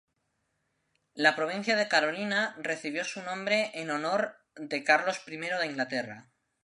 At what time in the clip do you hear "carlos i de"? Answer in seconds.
4.83-5.67